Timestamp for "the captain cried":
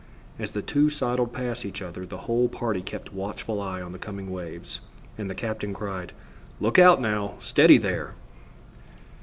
5.29-6.11